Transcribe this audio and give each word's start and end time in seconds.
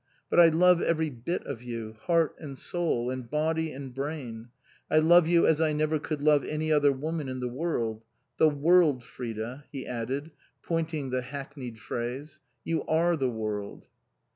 But 0.31 0.39
I 0.39 0.47
love 0.47 0.81
every 0.81 1.11
bit 1.11 1.45
of 1.45 1.61
you 1.61 1.93
heart 2.07 2.33
and 2.39 2.57
soul, 2.57 3.11
and 3.11 3.29
body 3.29 3.71
and 3.71 3.93
brain; 3.93 4.49
I 4.89 4.97
love 4.97 5.27
you 5.27 5.45
as 5.45 5.61
I 5.61 5.73
never 5.73 5.99
could 5.99 6.23
love 6.23 6.43
any 6.43 6.71
other 6.71 6.91
woman 6.91 7.29
in 7.29 7.39
the 7.39 7.47
world 7.47 8.01
the 8.39 8.49
world, 8.49 9.03
Frida," 9.03 9.65
he 9.71 9.85
added, 9.85 10.31
pointing 10.63 11.11
the 11.11 11.21
hackneyed 11.21 11.77
phrase." 11.77 12.39
You 12.65 12.83
are 12.87 13.15
the 13.15 13.29
world." 13.29 13.89